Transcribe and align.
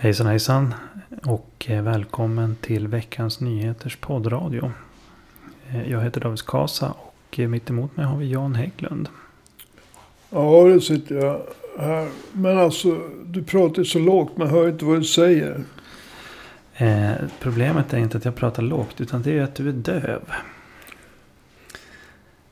Hejsan 0.00 0.26
hejsan 0.26 0.74
och 1.24 1.66
eh, 1.68 1.82
välkommen 1.82 2.56
till 2.60 2.88
veckans 2.88 3.40
nyheters 3.40 3.96
poddradio. 3.96 4.72
Eh, 5.70 5.90
Jag 5.90 6.00
heter 6.00 6.20
David 6.20 6.46
Kasa 6.46 6.90
och 6.98 7.38
eh, 7.40 7.48
mitt 7.48 7.70
emot 7.70 7.96
mig 7.96 8.06
har 8.06 8.18
vi 8.18 8.30
Jan 8.30 8.54
Hägglund. 8.54 9.08
Ja, 10.30 10.64
det 10.64 10.80
sitter 10.80 11.14
jag 11.14 11.40
här. 11.78 12.08
Men 12.32 12.58
alltså, 12.58 13.00
du 13.26 13.42
pratar 13.42 13.84
så 13.84 13.98
lågt. 13.98 14.36
Man 14.36 14.48
hör 14.48 14.68
inte 14.68 14.84
vad 14.84 14.98
du 15.00 15.04
säger. 15.04 15.64
Eh, 16.76 17.12
problemet 17.40 17.92
är 17.92 17.98
inte 17.98 18.18
att 18.18 18.24
jag 18.24 18.36
pratar 18.36 18.62
lågt 18.62 19.00
utan 19.00 19.22
det 19.22 19.38
är 19.38 19.42
att 19.42 19.54
du 19.54 19.68
är 19.68 19.72
döv. 19.72 20.22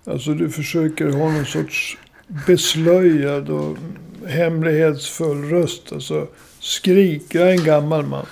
Alltså, 0.05 0.35
du 0.35 0.51
försöker 0.51 1.11
ha 1.13 1.33
någon 1.33 1.47
sorts 1.47 1.99
beslöjad 2.47 3.51
och 3.51 3.79
hemlighetsfull 4.29 5.45
röst. 5.51 5.93
Alltså, 5.93 6.27
skrik. 6.61 7.35
Jag 7.35 7.49
är 7.49 7.53
en 7.53 7.65
gammal 7.65 8.07
man. 8.07 8.27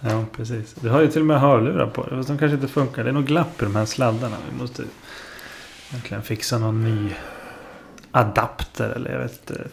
Ja, 0.00 0.24
precis. 0.36 0.74
Du 0.80 0.88
har 0.88 1.00
ju 1.00 1.08
till 1.08 1.20
och 1.20 1.26
med 1.26 1.40
hörlurar 1.40 1.86
på 1.86 2.02
dig. 2.06 2.10
Fast 2.16 2.28
de 2.28 2.38
kanske 2.38 2.54
inte 2.54 2.68
funkar. 2.68 3.04
Det 3.04 3.10
är 3.10 3.14
nog 3.14 3.26
glapp 3.26 3.62
i 3.62 3.64
de 3.64 3.76
här 3.76 3.84
sladdarna. 3.84 4.36
Vi 4.52 4.58
måste 4.60 4.82
egentligen 5.90 6.22
fixa 6.22 6.58
någon 6.58 6.84
ny 6.84 7.10
adapter. 8.10 8.90
Eller 8.90 9.12
jag 9.12 9.18
vet 9.20 9.32
inte. 9.50 9.64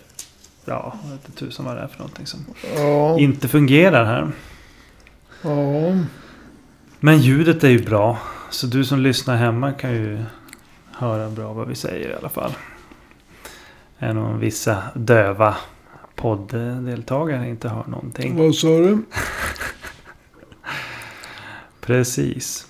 Ja, 0.66 0.95
jag 1.03 1.11
vet 1.11 1.25
inte 1.30 1.39
tusan 1.39 1.66
vad 1.66 1.75
det 1.75 1.81
är 1.81 1.88
för 1.88 1.97
någonting 1.97 2.25
som 2.25 2.45
Ja, 2.75 3.20
inte 3.20 3.47
fungerar 3.47 4.05
här. 4.05 4.31
ja. 5.41 5.97
Men 6.99 7.17
ljudet 7.22 7.63
är 7.63 7.70
ju 7.70 7.86
bra. 7.86 8.17
Så 8.49 8.67
du 8.67 8.86
som 8.86 8.99
lyssnar 8.99 9.36
hemma 9.36 9.72
kan 9.72 9.91
ju 9.94 10.23
höra 10.91 11.30
bra 11.30 11.53
vad 11.53 11.67
vi 11.67 11.75
säger 11.75 12.09
i 12.09 12.13
alla 12.16 12.30
fall. 12.30 12.52
Än 13.99 14.17
om 14.17 14.40
vissa 14.40 14.84
döva 14.94 15.55
podddeltagare 16.16 17.49
inte 17.49 17.70
hör 17.70 17.84
någonting. 17.88 18.38
Vad 18.38 18.55
sa 18.55 18.67
du? 18.67 18.98
Precis. 21.81 22.67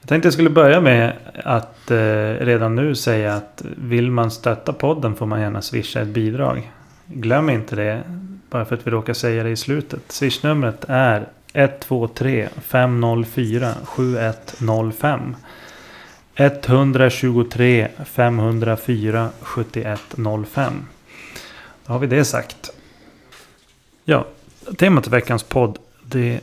Jag 0.00 0.08
tänkte 0.08 0.26
jag 0.26 0.32
skulle 0.32 0.50
börja 0.50 0.80
med 0.80 1.12
att 1.44 1.90
eh, 1.90 1.96
redan 2.40 2.74
nu 2.74 2.94
säga 2.94 3.34
att 3.34 3.62
vill 3.76 4.10
man 4.10 4.30
stötta 4.30 4.72
podden 4.72 5.14
får 5.14 5.26
man 5.26 5.40
gärna 5.40 5.62
swisha 5.62 6.00
ett 6.00 6.08
bidrag. 6.08 6.72
Glöm 7.06 7.50
inte 7.50 7.76
det. 7.76 8.02
Bara 8.50 8.64
för 8.64 8.74
att 8.74 8.86
vi 8.86 8.90
råkar 8.90 9.12
säga 9.12 9.42
det 9.42 9.50
i 9.50 9.56
slutet. 9.56 10.02
Swishnumret 10.08 10.84
är 10.88 11.28
123 11.52 12.48
504 12.62 13.72
7105. 13.84 15.36
123 16.36 17.88
504 18.04 19.30
7105. 19.40 20.72
Då 21.86 21.92
har 21.92 21.98
vi 21.98 22.06
det 22.06 22.24
sagt. 22.24 22.70
Ja, 24.04 24.26
temat 24.78 25.04
för 25.04 25.10
veckans 25.10 25.42
podd. 25.42 25.78
Det 26.02 26.40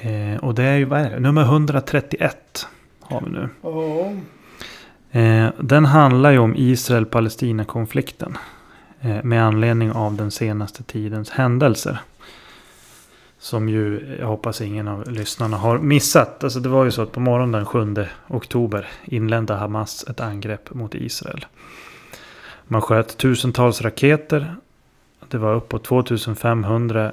Eh, 0.00 0.36
och 0.36 0.54
det 0.54 0.62
är 0.62 0.76
ju 0.76 0.84
vad 0.84 1.00
är 1.00 1.10
det? 1.10 1.20
nummer 1.20 1.42
131 1.42 2.66
har 3.00 3.20
vi 3.20 3.30
nu. 3.30 3.48
Ja. 3.62 4.12
Eh, 5.20 5.48
den 5.60 5.84
handlar 5.84 6.30
ju 6.30 6.38
om 6.38 6.54
Israel-Palestina-konflikten. 6.56 8.38
Eh, 9.00 9.22
med 9.22 9.44
anledning 9.44 9.92
av 9.92 10.14
den 10.14 10.30
senaste 10.30 10.82
tidens 10.82 11.30
händelser. 11.30 11.98
Som 13.44 13.68
ju, 13.68 14.16
jag 14.20 14.26
hoppas 14.26 14.60
ingen 14.60 14.88
av 14.88 15.10
lyssnarna 15.10 15.56
har 15.56 15.78
missat. 15.78 16.44
Alltså 16.44 16.60
det 16.60 16.68
var 16.68 16.84
ju 16.84 16.90
så 16.90 17.02
att 17.02 17.12
på 17.12 17.20
morgonen 17.20 17.52
den 17.52 17.66
7 17.66 18.06
oktober 18.28 18.88
inledde 19.04 19.54
Hamas 19.54 20.04
ett 20.08 20.20
angrepp 20.20 20.74
mot 20.74 20.94
Israel. 20.94 21.46
Man 22.64 22.82
sköt 22.82 23.16
tusentals 23.16 23.82
raketer. 23.82 24.56
Det 25.28 25.38
var 25.38 25.54
uppåt 25.54 25.84
2500 25.84 27.12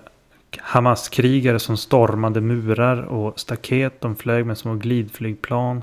Hamas-krigare 0.58 1.60
som 1.60 1.78
stormade 1.78 2.42
murar 2.42 3.02
och 3.02 3.40
staket. 3.40 4.02
De 4.02 4.16
flög 4.16 4.46
med 4.46 4.58
små 4.58 4.76
glidflygplan. 4.76 5.82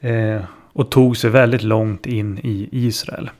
Eh, 0.00 0.42
och 0.72 0.90
tog 0.90 1.16
sig 1.16 1.30
väldigt 1.30 1.62
långt 1.62 2.06
in 2.06 2.38
i 2.38 2.68
Israel. 2.72 3.30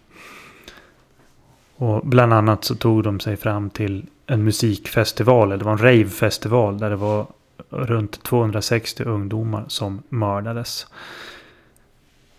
Och 1.77 2.07
bland 2.07 2.33
annat 2.33 2.65
så 2.65 2.75
tog 2.75 3.03
de 3.03 3.21
sig 3.21 3.37
fram 3.37 3.71
till 3.71 4.07
en 4.27 4.45
musikfestival. 4.45 5.49
Eller 5.49 5.59
det 5.59 5.65
var 5.65 5.73
en 5.73 5.79
ravefestival. 5.79 6.79
Där 6.79 6.91
det 6.91 6.97
var 6.97 7.27
runt 7.71 8.23
260 8.23 9.05
ungdomar 9.05 9.65
som 9.69 10.03
mördades. 10.09 10.87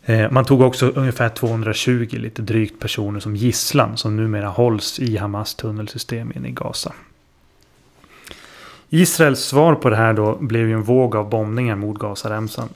Eh, 0.06 0.32
man 0.32 0.46
tog 0.46 0.62
också 0.62 0.88
ungefär 0.88 1.30
220 1.30 2.08
lite 2.12 2.42
drygt 2.42 2.80
personer 2.80 3.20
som 3.20 3.36
gisslan. 3.36 3.98
Som 3.98 4.16
numera 4.16 4.48
hålls 4.48 5.00
i 5.00 5.18
Hamas 5.18 5.56
tunnelsystem 5.56 6.32
inne 6.36 6.48
i 6.48 6.52
Gaza. 6.52 6.94
Israels 8.90 9.40
svar 9.40 9.76
på 9.76 9.90
det 9.90 9.96
här 9.96 10.14
då 10.14 10.36
blev 10.36 10.68
ju 10.68 10.74
en 10.74 10.84
våg 10.84 11.16
av 11.16 11.30
bombningar 11.30 11.76
mot 11.76 12.00
Gazaremsan. 12.00 12.70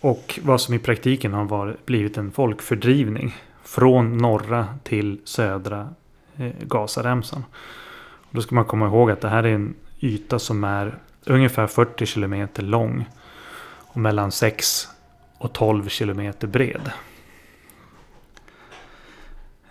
Och 0.00 0.38
vad 0.42 0.60
som 0.60 0.74
i 0.74 0.78
praktiken 0.78 1.32
har 1.32 1.44
varit, 1.44 1.86
blivit 1.86 2.16
en 2.16 2.30
folkfördrivning. 2.30 3.36
Från 3.64 4.18
norra 4.18 4.66
till 4.82 5.20
södra 5.24 5.88
eh, 6.36 6.50
Gazaremsan. 6.60 7.44
Då 8.34 8.42
ska 8.42 8.54
man 8.54 8.64
komma 8.64 8.86
ihåg 8.86 9.10
att 9.10 9.20
det 9.20 9.28
här 9.28 9.44
är 9.44 9.54
en 9.54 9.74
yta 10.00 10.38
som 10.38 10.64
är 10.64 10.98
ungefär 11.26 11.66
40 11.66 12.06
kilometer 12.06 12.62
lång. 12.62 13.04
Och 13.66 13.96
mellan 13.96 14.32
6 14.32 14.88
och 15.38 15.52
12 15.52 15.88
kilometer 15.88 16.46
bred. 16.46 16.90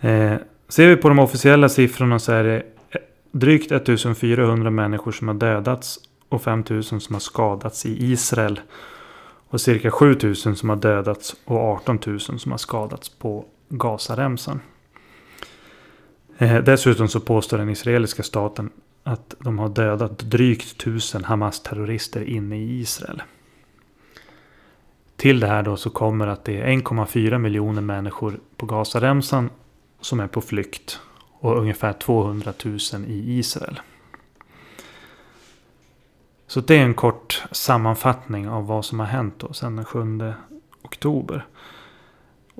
Eh, 0.00 0.34
ser 0.68 0.88
vi 0.88 0.96
på 0.96 1.08
de 1.08 1.18
officiella 1.18 1.68
siffrorna 1.68 2.18
så 2.18 2.32
är 2.32 2.44
det 2.44 2.62
drygt 3.32 3.72
1400 3.72 4.70
människor 4.70 5.12
som 5.12 5.28
har 5.28 5.34
dödats 5.34 5.98
och 6.28 6.42
5000 6.42 7.00
som 7.00 7.14
har 7.14 7.20
skadats 7.20 7.86
i 7.86 8.12
Israel. 8.12 8.60
Och 9.48 9.60
cirka 9.60 9.90
7000 9.90 10.56
som 10.56 10.68
har 10.68 10.76
dödats 10.76 11.36
och 11.44 11.58
18 11.58 11.98
000 12.06 12.20
som 12.20 12.50
har 12.50 12.58
skadats 12.58 13.08
på 13.08 13.44
Gazaremsan. 13.68 14.60
Eh, 16.38 16.56
dessutom 16.56 17.08
så 17.08 17.20
påstår 17.20 17.58
den 17.58 17.68
israeliska 17.68 18.22
staten 18.22 18.70
att 19.02 19.34
de 19.38 19.58
har 19.58 19.68
dödat 19.68 20.18
drygt 20.18 20.82
1000 20.82 21.24
Hamas-terrorister 21.24 22.24
inne 22.28 22.56
i 22.56 22.80
Israel. 22.80 23.22
Till 25.16 25.40
det 25.40 25.46
här 25.46 25.62
då 25.62 25.76
så 25.76 25.90
kommer 25.90 26.26
att 26.26 26.44
det 26.44 26.60
är 26.60 26.66
1,4 26.66 27.38
miljoner 27.38 27.82
människor 27.82 28.40
på 28.56 28.66
Gazaremsan 28.66 29.50
som 30.00 30.20
är 30.20 30.26
på 30.26 30.40
flykt 30.40 31.00
och 31.40 31.58
ungefär 31.58 31.92
200 31.92 32.52
000 32.64 32.78
i 33.06 33.38
Israel. 33.38 33.80
Så 36.46 36.60
det 36.60 36.76
är 36.76 36.82
en 36.82 36.94
kort 36.94 37.42
sammanfattning 37.50 38.48
av 38.48 38.66
vad 38.66 38.84
som 38.84 39.00
har 39.00 39.06
hänt 39.06 39.34
då 39.38 39.52
sedan 39.52 39.76
den 39.76 39.84
7 39.84 40.34
oktober. 40.82 41.46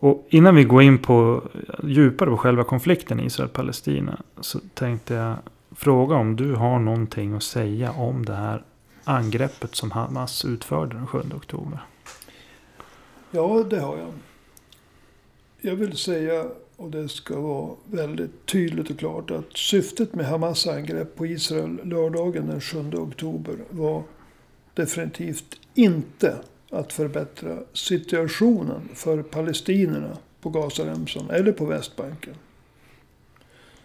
Och 0.05 0.27
innan 0.29 0.55
vi 0.55 0.65
går 0.65 0.83
in 0.83 0.99
på 0.99 1.43
djupare 1.85 2.31
på 2.31 2.37
själva 2.37 2.65
konflikten 2.65 3.21
Israel-Palestina 3.21 4.23
så 4.41 4.61
tänkte 4.75 5.15
jag 5.15 5.37
fråga 5.73 6.17
om 6.17 6.37
du 6.37 6.55
har 6.55 6.79
någonting 6.79 7.35
att 7.35 7.43
säga 7.43 7.93
om 7.93 8.25
det 8.25 8.35
här 8.35 8.65
angreppet 9.05 9.75
som 9.75 9.91
Hamas 9.91 10.45
utförde 10.45 10.97
den 10.97 11.07
7 11.07 11.19
oktober. 11.37 11.79
Ja, 13.31 13.65
det 13.71 13.81
har 13.81 13.97
jag. 13.99 14.13
Jag 15.61 15.77
vill 15.77 15.97
säga, 15.97 16.45
och 16.77 16.91
det 16.91 17.09
ska 17.09 17.41
vara 17.41 17.71
väldigt 17.91 18.47
tydligt 18.47 18.91
och 18.91 18.99
klart, 18.99 19.31
att 19.31 19.57
syftet 19.57 20.15
med 20.15 20.27
Hamas 20.27 20.67
angrepp 20.67 21.17
på 21.17 21.27
Israel 21.27 21.81
lördagen 21.85 22.47
den 22.47 22.61
7 22.61 22.93
oktober 22.93 23.57
var 23.71 24.03
definitivt 24.75 25.61
inte 25.75 26.39
att 26.71 26.93
förbättra 26.93 27.59
situationen 27.73 28.89
för 28.95 29.23
palestinierna 29.23 30.19
på 30.41 30.51
Gazaremsan 30.51 31.31
eller 31.31 31.53
på 31.53 31.65
Västbanken. 31.65 32.35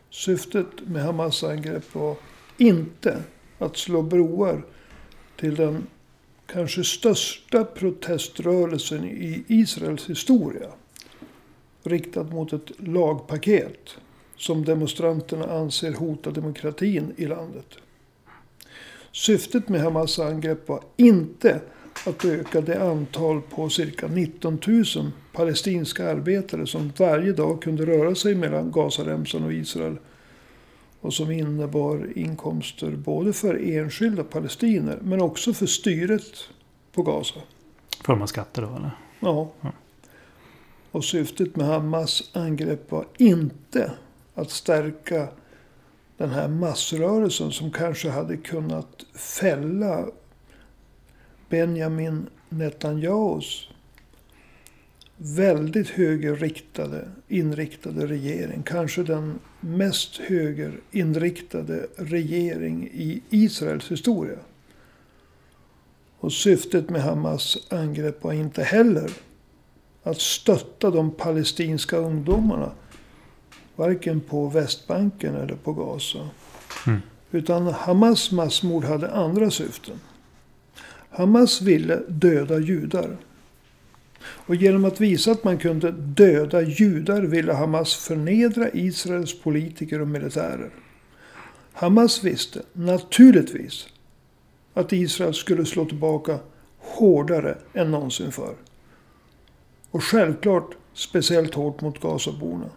Syftet 0.09 0.87
med 0.87 1.03
Hamas 1.03 1.43
angrepp 1.43 1.95
var 1.95 2.15
inte 2.57 3.23
att 3.57 3.77
slå 3.77 4.01
broar 4.01 4.65
till 5.35 5.55
den 5.55 5.87
kanske 6.45 6.83
största 6.83 7.63
proteströrelsen 7.63 9.05
i 9.05 9.43
Israels 9.47 10.09
historia. 10.09 10.69
Riktad 11.83 12.23
mot 12.23 12.53
ett 12.53 12.71
lagpaket 12.77 13.97
som 14.37 14.65
demonstranterna 14.65 15.45
anser 15.45 15.93
hotar 15.93 16.31
demokratin 16.31 17.13
i 17.17 17.25
landet. 17.25 17.75
Syftet 19.11 19.69
med 19.69 19.81
Hamas 19.81 20.19
angrepp 20.19 20.69
var 20.69 20.83
inte 20.97 21.61
att 22.05 22.25
öka 22.25 22.61
det 22.61 22.81
antal 22.83 23.41
på 23.41 23.69
cirka 23.69 24.07
19 24.07 24.59
000 24.67 25.11
palestinska 25.33 26.09
arbetare 26.09 26.67
som 26.67 26.91
varje 26.97 27.33
dag 27.33 27.61
kunde 27.61 27.85
röra 27.85 28.15
sig 28.15 28.35
mellan 28.35 28.71
Gazaremsan 28.71 29.43
och 29.43 29.53
Israel. 29.53 29.97
Och 31.01 31.13
som 31.13 31.31
innebar 31.31 32.07
inkomster 32.15 32.91
både 32.91 33.33
för 33.33 33.69
enskilda 33.69 34.23
palestiner 34.23 34.99
men 35.01 35.21
också 35.21 35.53
för 35.53 35.65
styret 35.65 36.49
på 36.93 37.03
Gaza. 37.03 37.39
Form 38.05 38.21
av 38.21 38.27
skatter 38.27 38.61
då 38.61 38.67
eller? 38.67 38.91
Ja. 39.19 39.51
Ja. 39.61 39.71
Och 40.91 41.05
syftet 41.05 41.55
med 41.55 41.67
Hamas 41.67 42.29
angrepp 42.33 42.91
var 42.91 43.05
inte 43.17 43.91
att 44.35 44.49
stärka 44.51 45.27
den 46.17 46.29
här 46.29 46.47
massrörelsen 46.47 47.51
som 47.51 47.71
kanske 47.71 48.09
hade 48.09 48.37
kunnat 48.37 49.05
fälla 49.13 50.05
Benjamin 51.49 52.27
Netanyahus 52.49 53.69
väldigt 55.21 55.89
högerinriktade 55.89 57.07
inriktade 57.27 58.07
regering. 58.07 58.63
Kanske 58.63 59.03
den 59.03 59.39
mest 59.59 60.17
högerinriktade 60.17 61.87
regering 61.95 62.89
i 62.93 63.21
Israels 63.29 63.91
historia. 63.91 64.37
Och 66.19 66.33
syftet 66.33 66.89
med 66.89 67.01
Hamas 67.01 67.57
angrepp 67.69 68.23
var 68.23 68.33
inte 68.33 68.63
heller 68.63 69.11
att 70.03 70.21
stötta 70.21 70.91
de 70.91 71.11
palestinska 71.11 71.97
ungdomarna. 71.97 72.71
Varken 73.75 74.21
på 74.21 74.47
Västbanken 74.47 75.35
eller 75.35 75.55
på 75.55 75.73
Gaza. 75.73 76.29
Mm. 76.87 76.99
Utan 77.31 77.67
Hamas 77.67 78.31
massmord 78.31 78.83
hade 78.83 79.11
andra 79.11 79.51
syften. 79.51 79.99
Hamas 81.09 81.61
ville 81.61 82.01
döda 82.07 82.59
judar. 82.59 83.17
Och 84.21 84.55
genom 84.55 84.85
att 84.85 85.01
visa 85.01 85.31
att 85.31 85.43
man 85.43 85.57
kunde 85.57 85.91
döda 85.91 86.61
judar 86.61 87.21
ville 87.21 87.53
Hamas 87.53 87.95
förnedra 87.95 88.69
Israels 88.73 89.41
politiker 89.41 90.01
och 90.01 90.07
militärer. 90.07 90.69
Hamas 91.73 92.23
visste 92.23 92.61
naturligtvis 92.73 93.87
att 94.73 94.93
Israel 94.93 95.33
skulle 95.33 95.65
slå 95.65 95.85
tillbaka 95.85 96.39
hårdare 96.77 97.57
än 97.73 97.91
någonsin 97.91 98.31
förr. 98.31 98.55
Och 99.91 100.03
självklart 100.03 100.75
speciellt 100.93 101.53
hårt 101.53 101.81
mot 101.81 102.01
Gazaborna. 102.01 102.69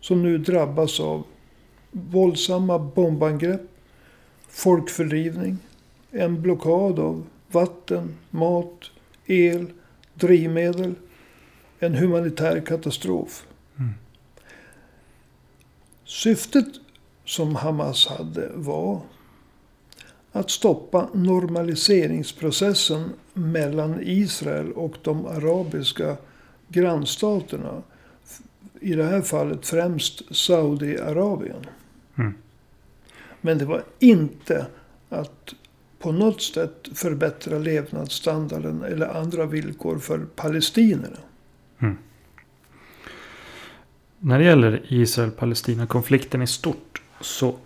Som 0.00 0.22
nu 0.22 0.38
drabbas 0.38 1.00
av 1.00 1.24
våldsamma 1.90 2.78
bombangrepp, 2.78 3.62
folkfördrivning, 4.48 5.58
en 6.14 6.42
blockad 6.42 6.98
av 6.98 7.26
vatten, 7.48 8.16
mat, 8.30 8.90
el, 9.26 9.66
drivmedel, 10.14 10.94
en 11.78 11.94
humanitär 11.94 12.60
katastrof. 12.60 13.46
Mm. 13.78 13.94
Syftet 16.04 16.66
som 17.24 17.56
Hamas 17.56 18.06
hade 18.06 18.50
var 18.54 19.00
att 20.32 20.50
stoppa 20.50 21.08
normaliseringsprocessen 21.14 23.12
mellan 23.32 24.00
Israel 24.02 24.72
och 24.72 24.96
de 25.02 25.26
arabiska 25.26 26.16
grannstaterna. 26.68 27.82
I 28.80 28.94
det 28.94 29.04
här 29.04 29.22
fallet 29.22 29.66
främst 29.66 30.36
Saudiarabien. 30.36 31.66
Mm. 32.18 32.34
Men 33.40 33.58
det 33.58 33.64
var 33.64 33.84
inte 33.98 34.66
att 35.08 35.54
på 36.04 36.12
något 36.12 36.42
sätt 36.42 36.88
förbättra 36.94 37.58
levnadsstandarden 37.58 38.82
eller 38.82 39.20
andra 39.20 39.46
villkor 39.46 39.98
för 39.98 40.18
palestinierna. 40.18 41.16
Mm. 41.78 41.98
När 44.18 44.38
det 44.38 44.44
gäller 44.44 44.82
Israel-Palestina-konflikten 44.88 46.42
i 46.42 46.46
stort 46.46 47.02
så 47.20 47.56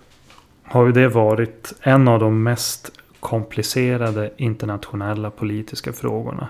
har 0.63 0.87
ju 0.87 0.93
det 0.93 1.09
varit 1.09 1.75
en 1.81 2.09
av 2.09 2.21
de 2.21 2.43
mest 2.43 2.93
komplicerade 3.21 4.33
internationella 4.37 5.31
politiska 5.31 5.93
frågorna. 5.93 6.49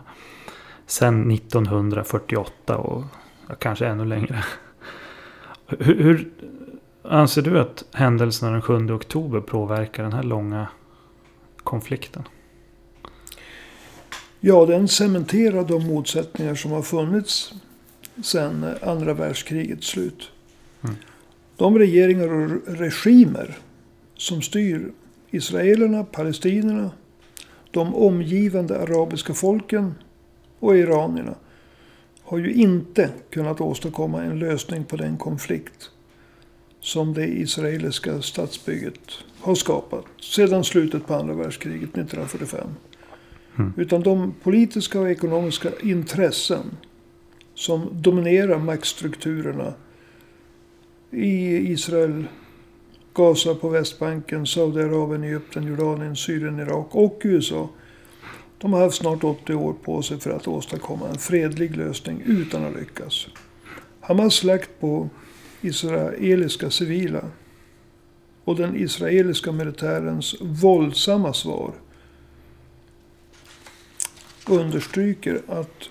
Sedan 0.86 1.30
1948 1.30 2.76
och 2.76 3.04
kanske 3.58 3.86
ännu 3.86 4.04
längre. 4.04 4.44
Hur, 5.66 6.02
hur, 6.02 6.28
anser 7.02 7.42
du 7.42 7.60
att 7.60 7.84
händelserna 7.92 8.52
den 8.52 8.62
7 8.62 8.90
oktober 8.90 9.40
påverkar 9.40 10.02
den 10.02 10.12
här 10.12 10.22
långa 10.22 10.66
konflikten? 11.68 12.22
Ja, 14.40 14.66
den 14.66 14.88
cementerar 14.88 15.64
de 15.64 15.86
motsättningar 15.86 16.54
som 16.54 16.70
har 16.70 16.82
funnits 16.82 17.52
sedan 18.22 18.74
andra 18.82 19.14
världskrigets 19.14 19.86
slut. 19.86 20.30
Mm. 20.82 20.96
De 21.56 21.78
regeringar 21.78 22.32
och 22.32 22.78
regimer 22.78 23.58
som 24.16 24.42
styr 24.42 24.92
israelerna, 25.30 26.04
palestinierna, 26.04 26.90
de 27.70 27.94
omgivande 27.94 28.80
arabiska 28.80 29.34
folken 29.34 29.94
och 30.58 30.76
iranierna 30.76 31.34
har 32.22 32.38
ju 32.38 32.52
inte 32.52 33.10
kunnat 33.30 33.60
åstadkomma 33.60 34.22
en 34.22 34.38
lösning 34.38 34.84
på 34.84 34.96
den 34.96 35.16
konflikt 35.16 35.90
som 36.80 37.14
det 37.14 37.26
israeliska 37.26 38.22
statsbygget 38.22 39.24
har 39.40 39.54
skapat 39.54 40.04
sedan 40.20 40.64
slutet 40.64 41.06
på 41.06 41.14
andra 41.14 41.34
världskriget 41.34 41.82
1945. 41.82 42.66
Mm. 43.58 43.72
Utan 43.76 44.02
de 44.02 44.34
politiska 44.42 45.00
och 45.00 45.10
ekonomiska 45.10 45.70
intressen 45.82 46.76
som 47.54 47.88
dominerar 47.92 48.58
maktstrukturerna 48.58 49.74
i 51.10 51.56
Israel, 51.72 52.24
Gaza 53.14 53.54
på 53.54 53.68
Västbanken, 53.68 54.46
Saudiarabien, 54.46 55.24
Egypten, 55.24 55.66
Jordanien, 55.66 56.16
Syrien, 56.16 56.60
Irak 56.60 56.86
och 56.90 57.20
USA. 57.24 57.68
De 58.58 58.72
har 58.72 58.80
haft 58.80 58.96
snart 58.96 59.24
80 59.24 59.54
år 59.54 59.72
på 59.72 60.02
sig 60.02 60.20
för 60.20 60.30
att 60.30 60.48
åstadkomma 60.48 61.08
en 61.08 61.18
fredlig 61.18 61.76
lösning 61.76 62.22
utan 62.26 62.64
att 62.64 62.76
lyckas. 62.76 63.26
Hamas 64.00 64.34
slakt 64.34 64.80
på 64.80 65.08
israeliska 65.60 66.70
civila 66.70 67.24
och 68.44 68.56
den 68.56 68.76
israeliska 68.76 69.52
militärens 69.52 70.34
våldsamma 70.40 71.32
svar 71.32 71.72
understryker 74.48 75.42
att 75.48 75.88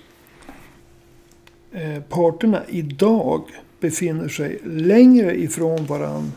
eh, 1.72 2.02
parterna 2.02 2.62
idag 2.68 3.44
befinner 3.80 4.28
sig 4.28 4.60
längre 4.64 5.40
ifrån 5.40 5.86
varann 5.86 6.32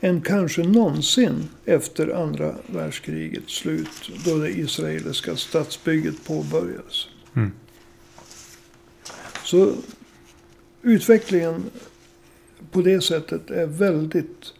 än 0.00 0.20
kanske 0.20 0.62
någonsin 0.62 1.48
efter 1.64 2.22
andra 2.22 2.54
världskrigets 2.66 3.52
slut. 3.52 4.10
Då 4.24 4.38
det 4.38 4.50
israeliska 4.50 5.36
statsbygget 5.36 6.24
påbörjades. 6.24 7.08
Mm. 7.36 7.52
Så 9.44 9.72
utvecklingen 10.82 11.64
på 12.70 12.82
det 12.82 13.00
sättet 13.00 13.50
är 13.50 13.66
väldigt 13.66 14.52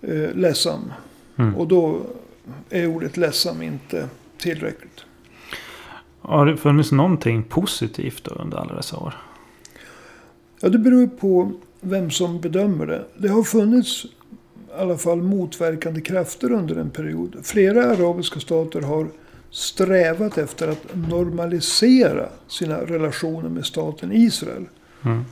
eh, 0.00 0.34
ledsam. 0.34 0.92
Mm. 1.36 1.56
Och 1.56 1.68
då 1.68 2.00
är 2.70 2.86
ordet 2.86 3.16
ledsam 3.16 3.62
inte 3.62 4.08
tillräckligt. 4.38 5.04
Har 6.20 6.46
det 6.46 6.56
funnits 6.56 6.92
någonting 6.92 7.42
positivt 7.42 8.28
under 8.28 8.58
alla 8.58 8.74
dessa 8.74 8.96
år? 8.96 9.14
Ja, 10.60 10.68
det 10.68 10.78
beror 10.78 11.06
på 11.06 11.52
vem 11.80 12.10
som 12.10 12.40
bedömer 12.40 12.86
det. 12.86 13.04
Det 13.16 13.28
har 13.28 13.42
funnits 13.42 14.04
i 14.04 14.08
alla 14.78 14.98
fall 14.98 15.22
motverkande 15.22 16.00
krafter 16.00 16.52
under 16.52 16.76
en 16.76 16.90
period. 16.90 17.36
Flera 17.42 17.84
arabiska 17.84 18.40
stater 18.40 18.80
har 18.80 19.08
strävat 19.50 20.38
efter 20.38 20.68
att 20.68 20.86
normalisera 20.94 22.28
sina 22.48 22.80
relationer 22.80 23.48
med 23.48 23.66
staten 23.66 24.12
Israel. 24.12 24.66
Mm. 25.02 25.24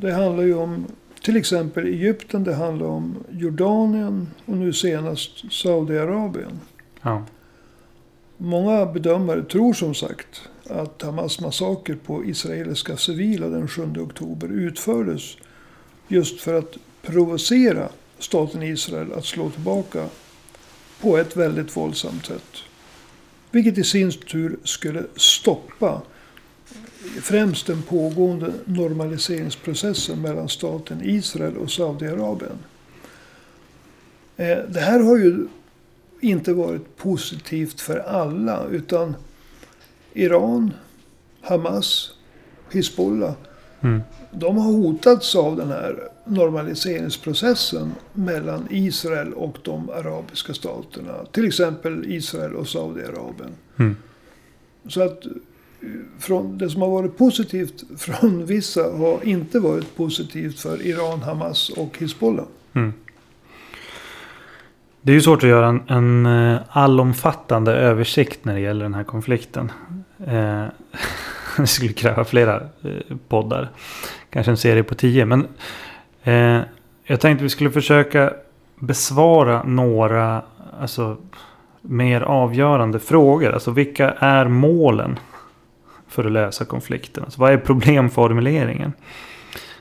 Det 0.00 0.12
handlar 0.12 0.44
ju 0.44 0.54
om 0.54 0.86
till 1.22 1.36
exempel 1.36 1.86
Egypten, 1.86 2.44
det 2.44 2.54
handlar 2.54 2.86
om 2.86 3.24
Jordanien 3.30 4.28
och 4.46 4.56
nu 4.56 4.72
senast 4.72 5.52
Saudiarabien. 5.52 6.60
Ja. 7.02 7.24
Många 8.36 8.86
bedömare 8.86 9.42
tror 9.42 9.72
som 9.72 9.94
sagt 9.94 10.48
att 10.66 11.02
Hamas 11.02 11.40
massaker 11.40 11.94
på 11.94 12.24
israeliska 12.24 12.96
civila 12.96 13.48
den 13.48 13.68
7 13.68 13.82
oktober 13.98 14.48
utfördes 14.48 15.36
just 16.08 16.40
för 16.40 16.54
att 16.54 16.76
provocera 17.02 17.88
staten 18.18 18.62
Israel 18.62 19.12
att 19.12 19.24
slå 19.24 19.50
tillbaka 19.50 20.06
på 21.00 21.16
ett 21.16 21.36
väldigt 21.36 21.76
våldsamt 21.76 22.26
sätt. 22.26 22.56
Vilket 23.50 23.78
i 23.78 23.84
sin 23.84 24.12
tur 24.12 24.58
skulle 24.64 25.04
stoppa 25.16 26.02
främst 27.22 27.66
den 27.66 27.82
pågående 27.82 28.52
normaliseringsprocessen 28.64 30.22
mellan 30.22 30.48
staten 30.48 31.00
Israel 31.02 31.56
och 31.56 31.70
Saudiarabien. 31.70 32.58
Eh, 34.36 34.58
det 34.68 34.80
här 34.80 35.00
har 35.00 35.16
ju 35.16 35.46
inte 36.20 36.52
varit 36.52 36.96
positivt 36.96 37.80
för 37.80 37.98
alla. 37.98 38.66
Utan 38.66 39.16
Iran, 40.12 40.74
Hamas, 41.40 42.12
Hizbollah. 42.70 43.34
Mm. 43.80 44.00
De 44.32 44.56
har 44.56 44.72
hotats 44.72 45.36
av 45.36 45.56
den 45.56 45.68
här 45.68 46.08
normaliseringsprocessen 46.24 47.92
mellan 48.12 48.66
Israel 48.70 49.32
och 49.32 49.58
de 49.62 49.90
arabiska 49.90 50.54
staterna. 50.54 51.24
Till 51.32 51.46
exempel 51.46 52.04
Israel 52.12 52.56
och 52.56 52.68
Saudiarabien. 52.68 53.52
Mm. 53.78 53.96
Så 54.88 55.02
att 55.02 55.22
från 56.18 56.58
det 56.58 56.70
som 56.70 56.82
har 56.82 56.88
varit 56.88 57.18
positivt 57.18 57.84
från 57.98 58.46
vissa 58.46 58.82
har 58.82 59.24
inte 59.24 59.60
varit 59.60 59.96
positivt 59.96 60.60
för 60.60 60.86
Iran, 60.86 61.22
Hamas 61.22 61.68
och 61.68 61.98
Hizbollah. 61.98 62.44
Mm. 62.72 62.92
Det 65.02 65.12
är 65.12 65.14
ju 65.14 65.20
svårt 65.20 65.42
att 65.42 65.48
göra 65.48 65.68
en, 65.68 65.82
en 65.88 66.26
eh, 66.26 66.60
allomfattande 66.68 67.72
översikt 67.72 68.44
när 68.44 68.54
det 68.54 68.60
gäller 68.60 68.84
den 68.84 68.94
här 68.94 69.04
konflikten. 69.04 69.72
Eh, 70.26 70.64
det 71.56 71.66
skulle 71.66 71.92
kräva 71.92 72.24
flera 72.24 72.56
eh, 72.56 73.16
poddar. 73.28 73.70
Kanske 74.30 74.50
en 74.52 74.56
serie 74.56 74.82
på 74.82 74.94
tio. 74.94 75.24
Men 75.24 75.46
eh, 76.22 76.60
jag 77.04 77.20
tänkte 77.20 77.42
vi 77.42 77.50
skulle 77.50 77.70
försöka 77.70 78.32
besvara 78.78 79.62
några 79.62 80.42
alltså, 80.80 81.16
mer 81.80 82.20
avgörande 82.20 82.98
frågor. 82.98 83.52
Alltså 83.52 83.70
vilka 83.70 84.10
är 84.10 84.48
målen 84.48 85.18
för 86.10 86.24
att 86.24 86.32
lösa 86.32 86.64
konflikten? 86.64 87.24
Alltså, 87.24 87.40
vad 87.40 87.52
är 87.52 87.58
problemformuleringen? 87.58 88.92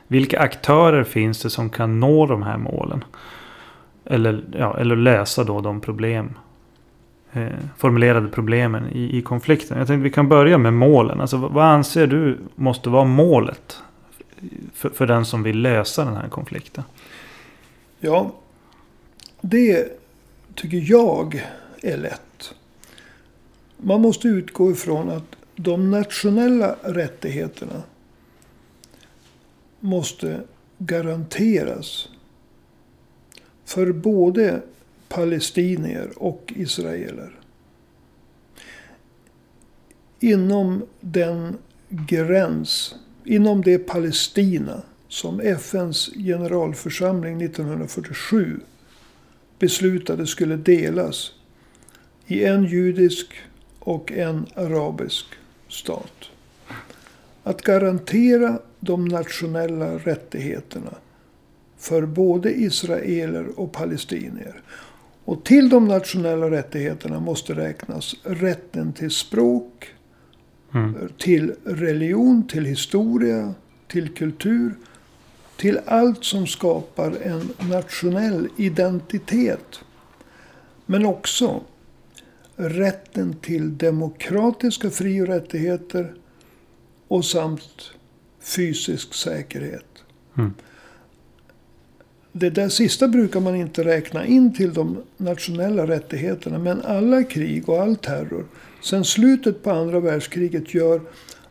Vilka 0.07 0.39
aktörer 0.39 1.03
finns 1.03 1.41
det 1.41 1.49
som 1.49 1.69
kan 1.69 1.99
nå 1.99 2.25
de 2.25 2.43
här 2.43 2.57
målen? 2.57 3.03
Eller, 4.05 4.43
ja, 4.57 4.77
eller 4.79 4.95
lösa 4.95 5.43
då 5.43 5.61
de 5.61 5.81
problem 5.81 6.33
eh, 7.33 7.47
formulerade 7.77 8.27
problemen 8.27 8.87
i, 8.91 9.17
i 9.17 9.21
konflikten. 9.21 9.77
Jag 9.77 9.87
tänkte 9.87 10.03
vi 10.03 10.11
kan 10.11 10.29
börja 10.29 10.57
med 10.57 10.73
målen. 10.73 11.21
Alltså, 11.21 11.37
vad 11.37 11.65
anser 11.65 12.07
du 12.07 12.37
måste 12.55 12.89
vara 12.89 13.05
målet 13.05 13.77
för, 14.73 14.89
för 14.89 15.07
den 15.07 15.25
som 15.25 15.43
vill 15.43 15.61
lösa 15.61 16.05
den 16.05 16.15
här 16.15 16.29
konflikten? 16.29 16.83
Ja, 17.99 18.31
det 19.41 19.87
tycker 20.55 20.91
jag 20.91 21.45
är 21.81 21.97
lätt. 21.97 22.53
Man 23.77 24.01
måste 24.01 24.27
utgå 24.27 24.71
ifrån 24.71 25.09
att 25.09 25.35
de 25.61 25.91
nationella 25.91 26.75
rättigheterna 26.83 27.83
måste 29.79 30.41
garanteras 30.77 32.09
för 33.65 33.91
både 33.91 34.61
palestinier 35.09 36.11
och 36.15 36.53
israeler. 36.55 37.39
Inom 40.19 40.85
den 40.99 41.57
gräns, 41.89 42.95
inom 43.25 43.61
det 43.61 43.77
Palestina 43.77 44.81
som 45.07 45.39
FNs 45.39 46.09
generalförsamling 46.15 47.41
1947 47.41 48.59
beslutade 49.59 50.27
skulle 50.27 50.55
delas 50.55 51.33
i 52.27 52.43
en 52.43 52.65
judisk 52.65 53.33
och 53.79 54.11
en 54.11 54.45
arabisk 54.55 55.25
stat. 55.69 56.29
Att 57.43 57.61
garantera 57.61 58.59
de 58.79 59.05
nationella 59.05 59.97
rättigheterna 59.97 60.93
för 61.77 62.05
både 62.05 62.59
israeler 62.59 63.59
och 63.59 63.71
palestinier. 63.71 64.61
Och 65.25 65.43
till 65.43 65.69
de 65.69 65.87
nationella 65.87 66.51
rättigheterna 66.51 67.19
måste 67.19 67.53
räknas 67.53 68.15
rätten 68.23 68.93
till 68.93 69.11
språk, 69.11 69.93
mm. 70.73 71.09
till 71.17 71.53
religion, 71.63 72.47
till 72.47 72.65
historia, 72.65 73.53
till 73.87 74.13
kultur. 74.13 74.73
Till 75.57 75.79
allt 75.85 76.23
som 76.23 76.47
skapar 76.47 77.17
en 77.23 77.49
nationell 77.69 78.47
identitet. 78.57 79.79
Men 80.85 81.05
också 81.05 81.61
rätten 82.59 83.33
till 83.41 83.77
demokratiska 83.77 84.89
fri 84.89 85.21
och 85.21 85.27
rättigheter 85.27 86.13
och 87.07 87.25
samt 87.25 87.91
fysisk 88.41 89.13
säkerhet. 89.13 89.85
Mm. 90.37 90.53
Det 92.31 92.49
där 92.49 92.69
sista 92.69 93.07
brukar 93.07 93.39
man 93.39 93.55
inte 93.55 93.83
räkna 93.83 94.25
in 94.25 94.53
till 94.53 94.73
de 94.73 94.97
nationella 95.17 95.87
rättigheterna. 95.87 96.59
Men 96.59 96.81
alla 96.81 97.23
krig 97.23 97.69
och 97.69 97.81
all 97.81 97.95
terror 97.95 98.45
sen 98.83 99.05
slutet 99.05 99.63
på 99.63 99.71
andra 99.71 99.99
världskriget 99.99 100.73
gör 100.73 101.01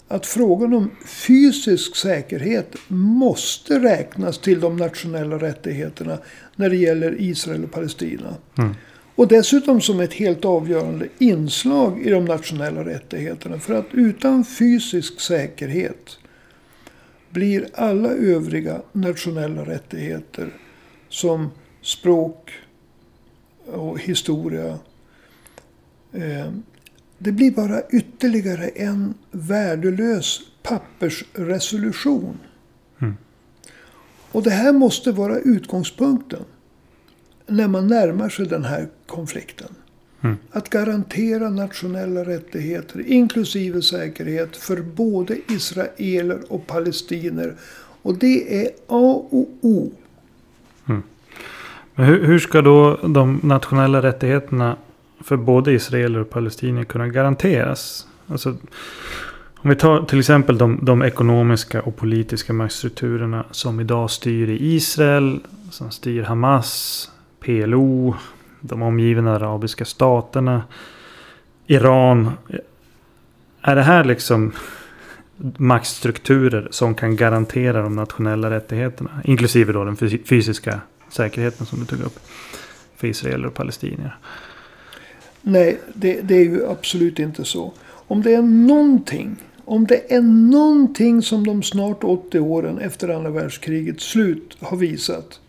att 0.09 0.27
frågan 0.27 0.75
om 0.75 0.91
fysisk 1.07 1.97
säkerhet 1.97 2.77
måste 2.89 3.79
räknas 3.79 4.39
till 4.39 4.61
de 4.61 4.77
nationella 4.77 5.39
rättigheterna 5.39 6.19
när 6.57 6.71
det 6.71 6.77
gäller 6.77 7.21
Israel 7.21 7.65
och 7.65 7.71
Palestina. 7.71 8.35
Mm. 8.59 8.75
Och 9.19 9.29
dessutom 9.29 9.81
som 9.81 10.01
ett 10.01 10.13
helt 10.13 10.45
avgörande 10.45 11.09
inslag 11.19 12.03
i 12.03 12.11
de 12.11 12.25
nationella 12.25 12.85
rättigheterna. 12.85 13.59
För 13.59 13.75
att 13.75 13.87
utan 13.93 14.45
fysisk 14.45 15.21
säkerhet 15.21 16.19
blir 17.31 17.69
alla 17.75 18.09
övriga 18.09 18.83
nationella 18.93 19.65
rättigheter 19.65 20.53
som 21.09 21.51
språk 21.83 22.51
och 23.67 24.01
historia. 24.01 24.79
Eh, 26.13 26.53
det 27.19 27.33
blir 27.33 27.51
bara 27.51 27.83
ytterligare 27.91 28.69
en 28.69 29.15
värdelös 29.31 30.41
pappersresolution. 30.63 32.39
Mm. 33.01 33.15
Och 34.33 34.43
det 34.43 34.51
här 34.51 34.73
måste 34.73 35.13
vara 35.13 35.39
utgångspunkten 35.39 36.45
när 37.49 37.69
man 37.69 37.87
närmar 37.87 38.29
sig 38.29 38.47
den 38.47 38.65
här 38.65 38.89
konflikten. 39.07 39.69
Mm. 40.21 40.37
Att 40.51 40.71
garantera 40.71 41.51
nationella 41.51 42.25
rättigheter, 42.25 43.01
inklusive 43.07 43.83
säkerhet, 43.83 44.57
för 44.57 44.77
både 44.83 45.39
israeler 45.49 46.39
och 46.49 46.67
palestiner. 46.67 47.55
Och 48.03 48.19
det 48.19 48.65
är 48.65 48.71
A 48.87 49.27
och 49.31 49.49
O 49.61 49.93
men 51.99 52.07
hur, 52.07 52.27
hur 52.27 52.39
ska 52.39 52.63
då 52.63 52.99
de 53.03 53.41
nationella 53.43 54.03
rättigheterna 54.03 54.77
för 55.21 55.37
både 55.37 55.73
israeler 55.73 56.21
och 56.21 56.31
palestinier 56.31 56.85
kunna 56.85 57.09
garanteras? 57.09 58.07
Alltså, 58.27 58.57
om 59.57 59.71
vi 59.71 59.77
tar 59.77 60.03
till 60.03 60.19
exempel 60.19 60.59
de, 60.59 60.79
de, 60.83 61.03
ekonomiska 61.03 61.83
och 61.83 61.97
politiska 61.97 62.53
maktstrukturerna 62.53 63.45
som 63.51 63.81
idag 63.81 64.11
styr 64.11 64.49
i 64.49 64.75
Israel, 64.75 65.41
som 65.71 65.91
styr 65.91 66.23
Hamas, 66.23 67.11
PLO, 67.41 68.15
de 68.61 68.83
omgivande 68.83 69.31
arabiska 69.31 69.85
staterna, 69.85 70.63
Iran. 71.67 72.31
Är 73.63 73.77
det 73.77 73.83
här 73.83 74.05
liksom 74.05 74.53
maktstrukturer 75.57 76.69
som 76.71 76.95
kan 76.95 77.17
garantera 77.17 77.83
de 77.83 77.97
nationella 77.97 78.51
rättigheterna? 78.51 79.11
Inklusive 79.25 79.73
då 79.73 79.85
den 79.85 79.97
fysiska 80.25 80.81
säkerheten 81.09 81.67
som 81.67 81.81
du 81.81 81.85
tog 81.87 82.01
upp. 82.01 82.19
För 82.97 83.09
israeler 83.09 83.47
och 83.47 83.55
palestinier. 83.55 84.17
Nej, 85.43 85.81
det, 85.95 86.21
det, 86.23 86.35
är 86.35 86.45
ju 86.45 86.67
absolut 86.67 87.19
inte 87.19 87.45
så. 87.45 87.73
Om 87.89 88.23
det 88.23 88.35
är 88.35 88.43
någonting. 88.43 89.37
Om 89.65 89.87
det 89.87 90.13
är 90.13 90.21
någonting 90.23 91.23
som 91.23 91.47
de 91.47 91.63
snart 91.63 92.05
80 92.05 92.39
åren 92.39 92.79
efter 92.79 93.09
andra 93.09 93.31
världskrigets 93.31 94.05
slut 94.05 94.57
har 94.61 94.77
visat. 94.77 95.41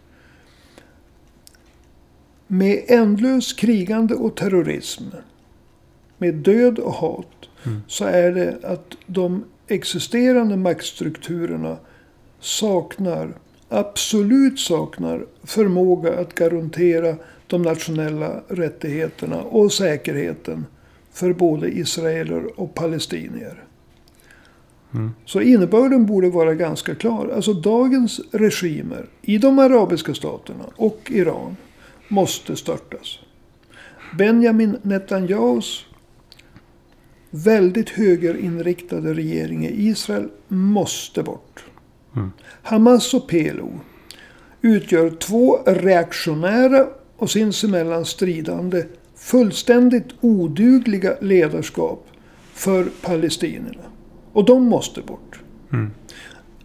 Med 2.51 2.83
ändlös 2.87 3.53
krigande 3.53 4.15
och 4.15 4.35
terrorism. 4.35 5.03
Med 6.17 6.35
död 6.35 6.79
och 6.79 6.93
hat. 6.93 7.49
Mm. 7.65 7.81
Så 7.87 8.05
är 8.05 8.31
det 8.31 8.57
att 8.63 8.95
de 9.05 9.43
existerande 9.67 10.57
maktstrukturerna 10.57 11.77
saknar 12.39 13.33
absolut 13.69 14.59
saknar 14.59 15.25
förmåga 15.43 16.19
att 16.19 16.35
garantera 16.35 17.15
de 17.47 17.61
nationella 17.61 18.41
rättigheterna 18.47 19.41
och 19.41 19.73
säkerheten 19.73 20.65
för 21.11 21.33
både 21.33 21.69
israeler 21.69 22.59
och 22.59 22.75
palestinier. 22.75 23.63
Mm. 24.93 25.11
Så 25.25 25.41
innebörden 25.41 26.05
borde 26.05 26.29
vara 26.29 26.53
ganska 26.53 26.95
klar. 26.95 27.31
Alltså 27.35 27.53
dagens 27.53 28.21
regimer 28.31 29.05
i 29.21 29.37
de 29.37 29.59
arabiska 29.59 30.13
staterna 30.13 30.65
och 30.75 31.11
Iran 31.13 31.55
måste 32.09 32.55
störtas. 32.55 33.19
Benjamin 34.17 34.77
Netanyahus 34.81 35.85
väldigt 37.29 37.89
högerinriktade 37.89 39.13
regering 39.13 39.65
i 39.65 39.87
Israel 39.87 40.29
måste 40.47 41.23
bort. 41.23 41.63
Mm. 42.15 42.31
Hamas 42.63 43.13
och 43.13 43.27
PLO 43.27 43.79
utgör 44.61 45.09
två 45.09 45.57
reaktionära 45.65 46.87
och 47.17 47.31
sinsemellan 47.31 48.05
stridande 48.05 48.83
fullständigt 49.15 50.07
odugliga 50.21 51.15
ledarskap 51.21 52.07
för 52.53 52.87
palestinierna. 53.01 53.83
Och 54.33 54.45
de 54.45 54.63
måste 54.63 55.01
bort. 55.01 55.39
Mm. 55.73 55.91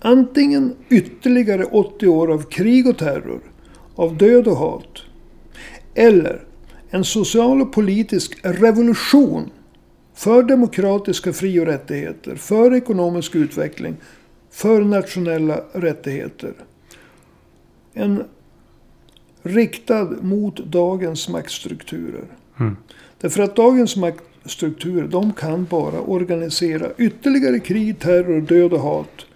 Antingen 0.00 0.76
ytterligare 0.88 1.64
80 1.64 2.06
år 2.06 2.32
av 2.32 2.42
krig 2.42 2.88
och 2.88 2.98
terror, 2.98 3.40
av 3.94 4.16
död 4.16 4.46
och 4.48 4.56
hat. 4.56 5.02
Eller 5.94 6.40
en 6.90 7.04
social 7.04 7.62
och 7.62 7.72
politisk 7.72 8.38
revolution 8.42 9.50
för 10.14 10.42
demokratiska 10.42 11.32
fri 11.32 11.60
och 11.60 11.66
rättigheter, 11.66 12.36
för 12.36 12.74
ekonomisk 12.74 13.34
utveckling, 13.34 13.96
för 14.50 14.80
nationella 14.80 15.60
rättigheter. 15.72 16.52
En 17.92 18.24
Riktad 19.46 20.04
mot 20.20 20.56
dagens 20.56 21.28
maktstrukturer. 21.28 22.24
Mm. 22.60 22.76
Därför 23.20 23.42
att 23.42 23.56
dagens 23.56 23.96
maktstrukturer, 23.96 25.08
de 25.08 25.32
kan 25.32 25.64
bara 25.64 26.00
organisera 26.00 26.90
ytterligare 26.98 27.58
krig, 27.58 27.98
terror, 27.98 28.40
död 28.40 28.72
och 28.72 28.80
hat. 28.80 29.26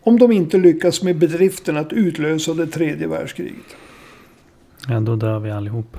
Om 0.00 0.18
de 0.18 0.32
inte 0.32 0.58
lyckas 0.58 1.02
med 1.02 1.18
bedriften 1.18 1.76
att 1.76 1.92
utlösa 1.92 2.54
det 2.54 2.66
tredje 2.66 3.06
världskriget. 3.06 3.76
Ja, 4.88 5.00
då 5.00 5.16
dör 5.16 5.38
vi 5.38 5.50
allihop. 5.50 5.96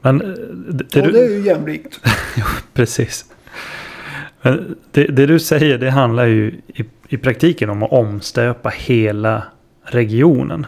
Men 0.00 0.20
eh, 0.20 0.28
det, 0.28 0.90
Det, 0.90 1.02
och 1.02 1.12
det 1.12 1.20
är 1.20 1.30
ju 1.30 1.40
jämlikt. 1.40 2.00
Precis. 2.74 3.24
Men 4.42 4.76
det, 4.90 5.04
det 5.04 5.26
du 5.26 5.40
säger 5.40 5.78
det 5.78 5.90
handlar 5.90 6.26
ju 6.26 6.60
i, 6.66 6.84
i 7.08 7.16
praktiken 7.16 7.70
om 7.70 7.82
att 7.82 7.92
omstöpa 7.92 8.68
hela 8.68 9.42
regionen. 9.82 10.66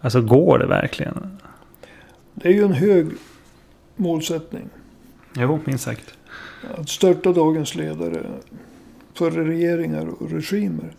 Alltså 0.00 0.20
går 0.20 0.58
det 0.58 0.66
verkligen? 0.66 1.38
Det 2.34 2.48
är 2.48 2.52
ju 2.52 2.64
en 2.64 2.72
hög 2.72 3.06
målsättning. 3.96 4.68
Jo, 5.36 5.60
minst 5.64 5.84
sagt. 5.84 6.14
Att 6.78 6.88
störta 6.88 7.32
dagens 7.32 7.74
ledare 7.74 8.22
för 9.14 9.30
regeringar 9.30 10.06
och 10.06 10.30
regimer. 10.30 10.90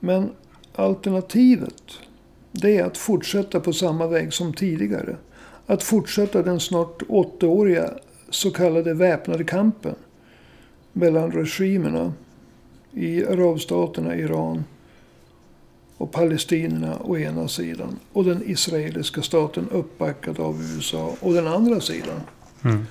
Men 0.00 0.30
alternativet 0.74 2.00
det 2.52 2.78
är 2.78 2.84
att 2.84 2.98
fortsätta 2.98 3.60
på 3.60 3.72
samma 3.72 4.06
väg 4.06 4.32
som 4.32 4.52
tidigare. 4.52 5.16
Att 5.66 5.82
fortsätta 5.82 6.42
den 6.42 6.60
snart 6.60 7.02
åttaåriga 7.08 7.90
så 8.30 8.50
kallade 8.50 8.94
väpnade 8.94 9.44
kampen 9.44 9.94
mellan 10.92 11.32
regimerna 11.32 12.12
i 12.92 13.26
arabstaterna 13.26 14.16
Iran 14.16 14.64
och 15.96 16.12
palestinierna 16.12 16.98
å 17.04 17.18
ena 17.18 17.48
sidan 17.48 17.98
och 18.12 18.24
den 18.24 18.42
israeliska 18.50 19.22
staten 19.22 19.68
uppbackad 19.70 20.40
av 20.40 20.62
USA 20.62 21.14
å 21.20 21.32
den 21.32 21.46
andra 21.46 21.80
sidan. 21.80 22.20
Mm. 22.64 22.86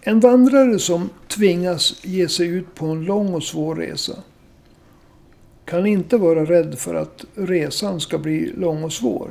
En 0.00 0.20
vandrare 0.20 0.78
som 0.78 1.10
tvingas 1.28 2.04
ge 2.04 2.28
sig 2.28 2.46
ut 2.46 2.74
på 2.74 2.86
en 2.86 3.04
lång 3.04 3.34
och 3.34 3.42
svår 3.42 3.74
resa 3.74 4.22
kan 5.68 5.86
inte 5.86 6.16
vara 6.16 6.44
rädd 6.44 6.78
för 6.78 6.94
att 6.94 7.24
resan 7.34 8.00
ska 8.00 8.18
bli 8.18 8.52
lång 8.56 8.84
och 8.84 8.92
svår. 8.92 9.30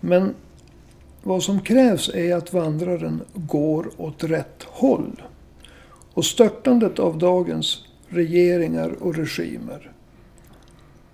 Men 0.00 0.34
vad 1.22 1.42
som 1.42 1.60
krävs 1.60 2.08
är 2.08 2.36
att 2.36 2.52
vandraren 2.52 3.20
går 3.34 3.90
åt 3.96 4.24
rätt 4.24 4.62
håll. 4.62 5.22
Och 6.14 6.24
störtandet 6.24 6.98
av 6.98 7.18
dagens 7.18 7.84
regeringar 8.08 8.90
och 9.00 9.14
regimer. 9.14 9.92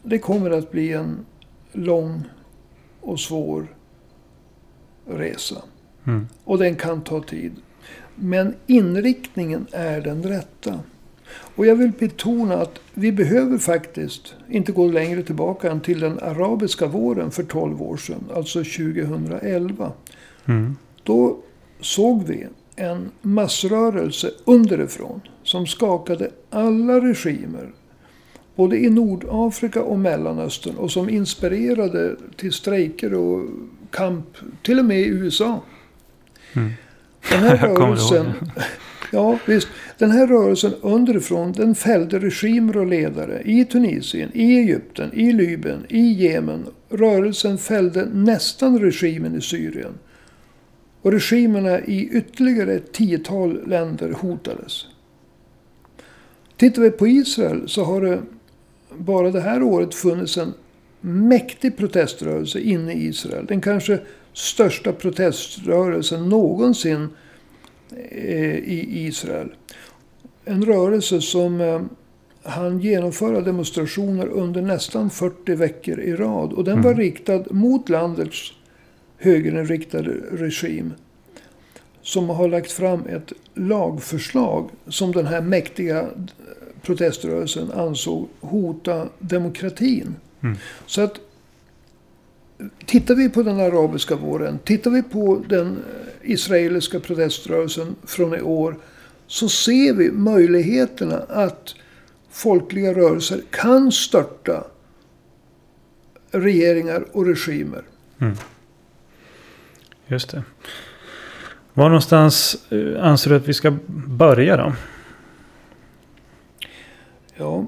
Det 0.03 0.19
kommer 0.19 0.51
att 0.51 0.71
bli 0.71 0.93
en 0.93 1.27
lång 1.73 2.23
och 3.01 3.21
svår 3.21 3.67
resa. 5.07 5.63
Mm. 6.07 6.29
Och 6.45 6.59
den 6.59 6.77
kan 6.77 7.03
ta 7.03 7.23
tid. 7.23 7.53
Men 8.15 8.55
inriktningen 8.67 9.67
är 9.73 10.01
den 10.01 10.23
rätta. 10.23 10.81
Och 11.57 11.67
jag 11.67 11.77
vill 11.77 11.93
betona 11.99 12.55
att 12.55 12.81
vi 12.95 13.13
behöver 13.13 13.59
faktiskt 13.59 14.35
inte 14.49 14.73
gå 14.73 14.89
längre 14.89 15.23
tillbaka 15.23 15.71
än 15.71 15.81
till 15.81 16.01
den 16.01 16.19
arabiska 16.19 16.87
våren 16.87 17.31
för 17.31 17.43
12 17.43 17.83
år 17.83 17.97
sedan. 17.97 18.25
Alltså 18.35 18.59
2011. 18.59 19.93
Mm. 20.45 20.77
Då 21.03 21.39
såg 21.81 22.27
vi 22.27 22.47
en 22.77 23.11
massrörelse 23.23 24.31
underifrån 24.45 25.21
som 25.43 25.67
skakade 25.67 26.31
alla 26.51 27.01
regimer. 27.01 27.73
Både 28.55 28.77
i 28.77 28.91
Nordafrika 28.91 29.83
och 29.83 29.99
Mellanöstern 29.99 30.77
och 30.77 30.91
som 30.91 31.09
inspirerade 31.09 32.17
till 32.37 32.53
strejker 32.53 33.15
och 33.15 33.45
kamp 33.91 34.37
till 34.63 34.79
och 34.79 34.85
med 34.85 35.01
i 35.01 35.07
USA. 35.07 35.61
Mm. 36.53 36.71
Den 37.31 37.41
här 37.41 37.57
rörelsen, 37.69 38.33
ja 39.11 39.39
visst, 39.47 39.69
den 39.99 40.11
här 40.11 40.27
rörelsen 40.27 40.75
underifrån 40.81 41.53
den 41.53 41.75
fällde 41.75 42.19
regimer 42.19 42.77
och 42.77 42.87
ledare 42.87 43.43
i 43.45 43.65
Tunisien, 43.65 44.31
i 44.35 44.57
Egypten, 44.59 45.11
i 45.13 45.33
Libyen, 45.33 45.87
i 45.89 46.13
Jemen. 46.13 46.67
Rörelsen 46.89 47.59
fällde 47.59 48.05
nästan 48.05 48.79
regimen 48.79 49.37
i 49.37 49.41
Syrien. 49.41 49.93
Och 51.03 51.13
regimerna 51.13 51.81
i 51.81 52.09
ytterligare 52.13 52.73
ett 52.73 52.93
tiotal 52.93 53.69
länder 53.69 54.11
hotades. 54.13 54.87
Tittar 56.57 56.83
vi 56.83 56.91
på 56.91 57.07
Israel 57.09 57.69
så 57.69 57.85
har 57.85 58.01
det 58.01 58.23
bara 58.99 59.31
det 59.31 59.41
här 59.41 59.63
året 59.63 59.95
funnits 59.95 60.39
en 60.39 60.55
mäktig 61.01 61.77
proteströrelse 61.77 62.61
inne 62.61 62.93
i 62.93 63.07
Israel. 63.07 63.47
Den 63.47 63.61
kanske 63.61 63.99
största 64.33 64.93
proteströrelsen 64.93 66.29
någonsin 66.29 67.09
i 67.93 69.07
Israel. 69.07 69.53
En 70.45 70.65
rörelse 70.65 71.21
som 71.21 71.61
eh, 71.61 71.81
han 72.43 72.81
genomföra 72.81 73.41
demonstrationer 73.41 74.27
under 74.27 74.63
nästan 74.63 75.11
40 75.11 75.55
veckor 75.55 76.01
i 76.01 76.13
rad. 76.13 76.53
Och 76.53 76.65
den 76.65 76.83
var 76.83 76.91
Mm. 76.91 77.03
riktad 77.03 77.45
mot 77.51 77.89
landets 77.89 78.53
högerinriktade 79.19 80.11
regim. 80.33 80.93
Som 82.03 82.29
har 82.29 82.49
lagt 82.49 82.73
fram 82.73 83.07
ett 83.07 83.33
lagförslag 83.55 84.71
som 84.89 85.13
den 85.13 85.27
här 85.27 85.41
mäktiga 85.41 86.09
proteströrelsen 86.83 87.71
ansåg 87.73 88.29
hota 88.41 89.09
demokratin. 89.19 90.17
Mm. 90.43 90.57
Så 90.87 91.01
att 91.01 91.21
Tittar 92.87 93.15
vi 93.15 93.29
på 93.29 93.43
den 93.43 93.61
arabiska 93.61 94.17
våren, 94.17 94.59
tittar 94.65 94.91
vi 94.91 95.03
på 95.03 95.45
den 95.49 95.79
israeliska 96.23 97.01
proteströrelsen 97.01 97.97
från 98.05 98.35
i 98.35 98.41
år. 98.41 98.77
Så 99.27 99.49
ser 99.49 99.95
vi 99.95 100.11
möjligheterna 100.11 101.17
att 101.19 101.75
folkliga 102.31 102.95
rörelser 102.95 103.41
kan 103.51 103.93
störta 103.93 104.65
regeringar 106.31 107.05
och 107.13 107.27
regimer. 107.27 107.83
Mm. 108.19 108.35
Just 110.07 110.31
det. 110.31 110.43
Var 111.75 111.89
någonstans 111.89 112.67
eh, 112.71 113.05
anser 113.05 113.31
du 113.31 113.37
att 113.37 113.49
vi 113.49 113.55
ska 113.55 113.77
börja 114.07 114.57
då? 114.57 114.73
Ja, 117.37 117.67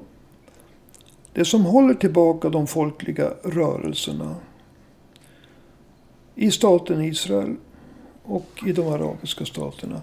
det 1.32 1.44
som 1.44 1.64
håller 1.64 1.94
tillbaka 1.94 2.48
de 2.48 2.66
folkliga 2.66 3.30
rörelserna 3.44 4.36
i 6.34 6.50
staten 6.50 7.00
Israel 7.00 7.56
och 8.22 8.62
i 8.66 8.72
de 8.72 8.86
arabiska 8.86 9.44
staterna. 9.44 10.02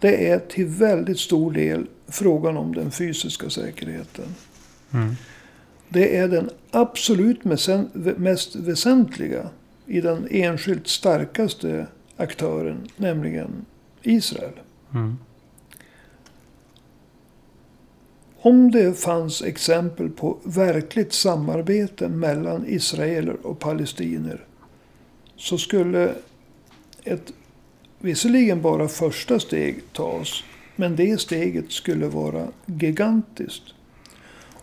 Det 0.00 0.30
är 0.30 0.38
till 0.38 0.66
väldigt 0.66 1.18
stor 1.18 1.52
del 1.52 1.86
frågan 2.08 2.56
om 2.56 2.74
den 2.74 2.90
fysiska 2.90 3.50
säkerheten. 3.50 4.34
Mm. 4.92 5.14
Det 5.88 6.16
är 6.16 6.28
den 6.28 6.50
absolut 6.70 7.44
mest 8.16 8.56
väsentliga 8.56 9.48
i 9.86 10.00
den 10.00 10.28
enskilt 10.30 10.88
starkaste 10.88 11.86
aktören, 12.16 12.88
nämligen 12.96 13.66
Israel. 14.02 14.60
Mm. 14.94 15.18
Om 18.42 18.70
det 18.70 18.98
fanns 18.98 19.42
exempel 19.42 20.10
på 20.10 20.38
verkligt 20.44 21.12
samarbete 21.12 22.08
mellan 22.08 22.64
israeler 22.66 23.46
och 23.46 23.58
palestinier 23.58 24.46
så 25.40 25.58
skulle 25.58 26.14
ett, 27.04 27.32
visserligen 27.98 28.62
bara 28.62 28.88
första 28.88 29.40
steg 29.40 29.92
tas, 29.92 30.44
men 30.76 30.96
det 30.96 31.20
steget 31.20 31.72
skulle 31.72 32.06
vara 32.06 32.48
gigantiskt. 32.66 33.62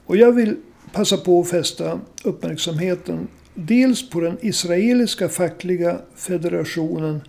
Och 0.05 0.17
jag 0.17 0.31
vill 0.31 0.55
passa 0.91 1.17
på 1.17 1.39
att 1.39 1.49
fästa 1.49 1.99
uppmärksamheten 2.23 3.27
dels 3.53 4.09
på 4.09 4.19
den 4.19 4.37
israeliska 4.41 5.29
fackliga 5.29 6.01
federationen 6.15 7.21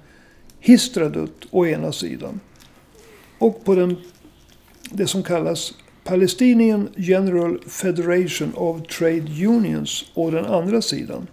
Histradut 0.60 1.46
å 1.50 1.66
ena 1.66 1.92
sidan 1.92 2.40
och 3.38 3.64
på 3.64 3.74
den, 3.74 3.96
det 4.90 5.06
som 5.06 5.22
kallas 5.22 5.74
Palestinian 6.04 6.88
General 6.96 7.58
Federation 7.66 8.52
of 8.54 8.86
Trade 8.86 9.46
Unions 9.46 10.04
å 10.14 10.30
den 10.30 10.44
andra 10.44 10.82
sidan. 10.82 11.26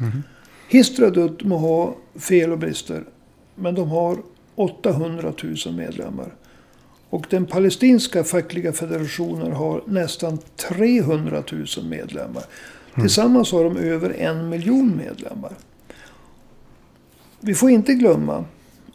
Mm. 0.00 0.22
Histradut 0.68 1.44
må 1.44 1.56
ha 1.56 1.96
fel 2.18 2.52
och 2.52 2.58
brister, 2.58 3.04
men 3.54 3.74
de 3.74 3.88
har 3.88 4.18
800 4.54 5.32
000 5.66 5.74
medlemmar. 5.74 6.34
Och 7.10 7.26
den 7.30 7.46
palestinska 7.46 8.24
fackliga 8.24 8.72
federationen 8.72 9.52
har 9.52 9.82
nästan 9.86 10.38
300 10.56 11.42
000 11.52 11.66
medlemmar. 11.88 12.42
Tillsammans 12.94 13.52
har 13.52 13.64
de 13.64 13.76
över 13.76 14.10
en 14.10 14.48
miljon 14.48 14.96
medlemmar. 14.96 15.52
Vi 17.40 17.54
får 17.54 17.70
inte 17.70 17.94
glömma 17.94 18.44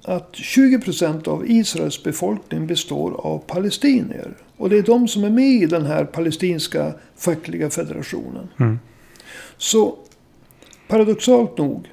att 0.04 0.36
20 0.36 0.80
procent 0.80 1.28
av 1.28 1.50
Israels 1.50 2.04
befolkning 2.04 2.68
består 2.68 3.12
av 3.12 3.40
palestinier. 3.40 4.38
Och 4.58 4.70
det 4.70 4.78
är 4.78 4.84
de 4.84 5.08
som 5.08 5.24
är 5.24 5.30
med 5.30 5.64
i 5.64 5.66
den 5.66 5.86
här 5.86 6.06
palestinska 6.06 6.94
fackliga 7.16 7.70
federationen. 7.70 8.48
Mm. 8.60 8.80
Så 9.58 9.98
Paradoxalt 10.88 11.58
nog 11.58 11.90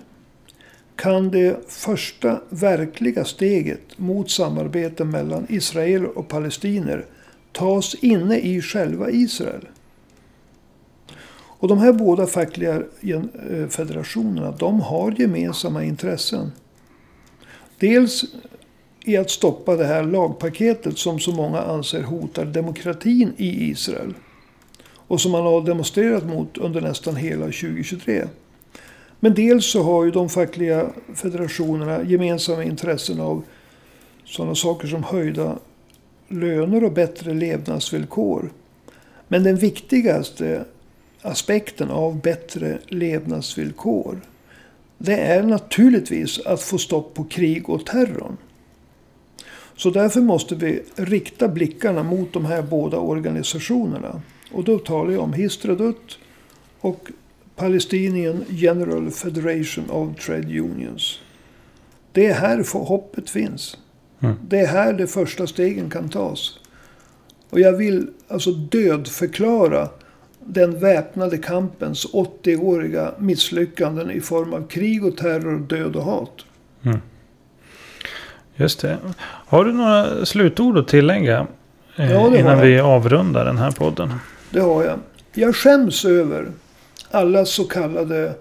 kan 0.96 1.31
det 1.31 1.70
första 1.70 2.40
verkliga 2.48 3.24
steget 3.24 3.98
mot 3.98 4.31
samarbete 4.31 5.05
mellan 5.05 5.46
Israel 5.48 6.07
och 6.07 6.29
palestinier 6.29 7.07
tas 7.53 7.94
inne 7.94 8.38
i 8.38 8.62
själva 8.62 9.11
Israel. 9.11 9.68
Och 11.61 11.68
de 11.68 11.79
här 11.79 11.92
båda 11.92 12.26
fackliga 12.26 12.83
eh, 13.00 13.66
federationerna 13.68 14.50
de 14.50 14.81
har 14.81 15.14
gemensamma 15.18 15.85
intressen. 15.85 16.53
Dels 17.79 18.24
i 19.05 19.16
att 19.16 19.31
stoppa 19.31 19.76
det 19.76 19.85
här 19.85 20.03
lagpaketet 20.03 20.98
som 20.98 21.18
så 21.18 21.33
många 21.33 21.61
anser 21.61 22.03
hotar 22.03 22.44
demokratin 22.44 23.33
i 23.37 23.70
Israel. 23.70 24.14
Och 24.92 25.20
som 25.20 25.33
man 25.33 25.42
har 25.42 25.62
demonstrerat 25.62 26.26
mot 26.26 26.59
under 26.59 26.81
nästan 26.81 27.16
hela 27.16 27.44
2023. 27.44 28.24
Men 29.20 29.35
dels 29.35 29.66
så 29.66 29.83
har 29.83 30.04
ju 30.04 30.11
de 30.11 30.28
fackliga 30.28 30.90
federationerna 31.14 32.02
gemensamma 32.04 32.64
intressen 32.64 33.20
av 33.20 33.42
sådana 34.24 34.54
saker 34.54 34.88
som 34.88 35.02
höjda 35.02 35.59
löner 36.28 36.85
och 36.85 36.92
bättre 36.92 37.35
levnadsvillkor. 37.35 38.50
Men 39.28 39.44
den 39.44 39.56
viktigaste 39.56 40.64
aspekten 41.22 41.90
av 41.90 42.20
bättre 42.20 42.78
levnadsvillkor. 42.88 44.20
Det 44.98 45.16
är 45.16 45.42
naturligtvis 45.42 46.40
att 46.46 46.62
få 46.62 46.78
stopp 46.78 47.14
på 47.14 47.24
krig 47.24 47.68
och 47.68 47.87
terrorn. 47.87 48.37
Så 49.76 49.90
därför 49.90 50.20
måste 50.20 50.54
vi 50.54 50.83
rikta 50.96 51.48
blickarna 51.48 52.02
mot 52.02 52.33
de 52.33 52.44
här 52.44 52.62
båda 52.62 52.98
organisationerna. 52.98 54.22
Och 54.52 54.64
då 54.64 54.78
talar 54.78 55.12
jag 55.12 55.22
om 55.22 55.33
Histradut 55.33 56.18
och 56.80 57.11
Palestinian 57.61 58.44
General 58.49 59.11
Federation 59.11 59.90
of 59.90 60.25
Trade 60.27 60.61
Unions. 60.61 61.18
Det 62.12 62.27
är 62.27 62.35
här 62.35 62.85
hoppet 62.85 63.31
finns. 63.31 63.77
Mm. 64.20 64.35
Det 64.49 64.59
är 64.59 64.66
här 64.66 64.92
de 64.92 65.07
första 65.07 65.46
stegen 65.46 65.90
kan 65.90 66.09
tas. 66.09 66.59
Och 67.51 67.61
jag 67.61 67.73
vill 67.73 68.07
alltså 68.29 68.51
dödförklara 68.51 69.88
den 70.44 70.81
väpnade 70.81 71.38
kampens 71.38 72.07
80-åriga 72.12 73.14
misslyckanden 73.18 74.11
i 74.11 74.20
form 74.20 74.55
av 74.55 74.68
krig 74.68 75.05
och 75.05 75.16
terror, 75.16 75.59
död 75.59 75.96
och 75.96 76.05
hat. 76.05 76.44
Mm. 76.83 76.99
Just 78.57 78.81
det. 78.81 78.99
Har 79.23 79.64
du 79.64 79.73
några 79.73 80.27
slutord 80.27 80.79
att 80.79 80.88
tillägga? 80.88 81.46
Eh, 81.96 82.12
ja, 82.12 82.37
innan 82.37 82.61
vi 82.61 82.81
avrundar 82.81 83.44
den 83.44 83.59
här 83.59 83.70
podden. 83.70 84.12
Det 84.51 84.61
har 84.61 84.85
jag. 84.85 84.99
Jag 85.33 85.57
skäms 85.57 86.05
över 86.05 86.51
alla 87.11 87.44
så 87.44 87.64
kallade 87.64 88.35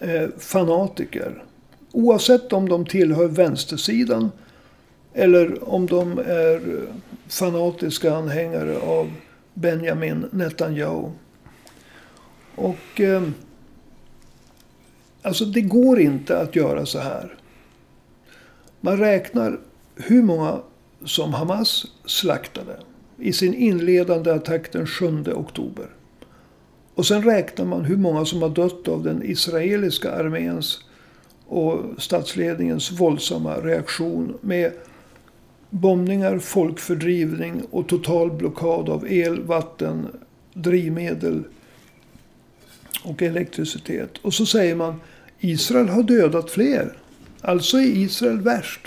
eh, 0.00 0.28
fanatiker. 0.38 1.44
Oavsett 1.92 2.52
om 2.52 2.68
de 2.68 2.86
tillhör 2.86 3.28
vänstersidan. 3.28 4.30
Eller 5.14 5.68
om 5.68 5.86
de 5.86 6.18
är 6.18 6.86
fanatiska 7.28 8.14
anhängare 8.14 8.78
av 8.78 9.12
Benjamin 9.54 10.26
Netanyahu. 10.30 11.10
Och 12.54 13.00
eh, 13.00 13.22
alltså 15.22 15.44
det 15.44 15.60
går 15.60 16.00
inte 16.00 16.38
att 16.38 16.56
göra 16.56 16.86
så 16.86 16.98
här. 16.98 17.34
Man 18.80 18.98
räknar 18.98 19.60
hur 19.96 20.22
många 20.22 20.60
som 21.04 21.34
Hamas 21.34 21.86
slaktade 22.04 22.76
i 23.18 23.32
sin 23.32 23.54
inledande 23.54 24.32
attack 24.32 24.72
den 24.72 24.86
7 24.86 25.24
oktober. 25.34 25.86
Och 26.94 27.06
sen 27.06 27.22
räknar 27.22 27.64
man 27.64 27.84
hur 27.84 27.96
många 27.96 28.24
som 28.24 28.42
har 28.42 28.48
dött 28.48 28.88
av 28.88 29.02
den 29.02 29.22
israeliska 29.22 30.12
arméns 30.12 30.84
och 31.46 31.84
statsledningens 31.98 32.90
våldsamma 32.90 33.56
reaktion 33.56 34.38
med 34.40 34.72
bombningar, 35.70 36.38
folkfördrivning 36.38 37.62
och 37.70 37.88
total 37.88 38.30
blockad 38.30 38.88
av 38.88 39.12
el, 39.12 39.42
vatten, 39.42 40.06
drivmedel 40.54 41.42
och 43.04 43.22
elektricitet. 43.22 44.18
Och 44.22 44.34
så 44.34 44.46
säger 44.46 44.74
man 44.74 45.00
Israel 45.40 45.88
har 45.88 46.02
dödat 46.02 46.50
fler. 46.50 46.92
Alltså 47.40 47.76
är 47.76 47.86
Israel 47.86 48.40
värst. 48.40 48.86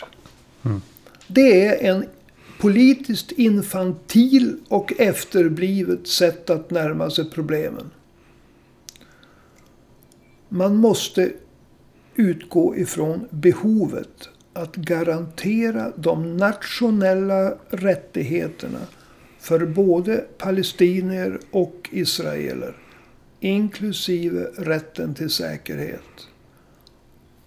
Mm. 0.66 0.82
Det 1.28 1.66
är 1.66 1.92
en 1.92 2.06
politiskt 2.60 3.32
infantil 3.32 4.58
och 4.68 4.94
efterblivet 5.00 6.08
sätt 6.08 6.50
att 6.50 6.72
närma 6.72 7.10
sig 7.10 7.30
problemen. 7.30 7.92
Man 10.50 10.76
måste 10.76 11.32
utgå 12.16 12.76
ifrån 12.76 13.28
behovet 13.30 14.30
att 14.54 14.76
garantera 14.76 15.92
de 15.96 16.38
nationella 16.38 17.58
rättigheterna 17.70 18.80
för 19.40 19.66
både 19.66 20.18
palestinier 20.38 21.40
och 21.52 21.90
israeler. 21.92 22.76
Inklusive 23.40 24.44
rätten 24.58 25.14
till 25.14 25.30
säkerhet. 25.30 26.28